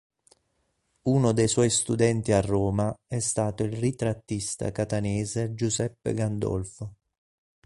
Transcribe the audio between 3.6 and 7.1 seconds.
il ritrattista catanese Giuseppe Gandolfo.